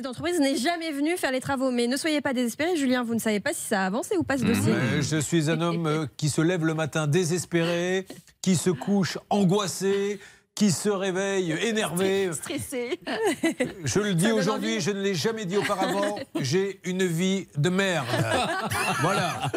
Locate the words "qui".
6.16-6.30, 8.40-8.56, 10.54-10.70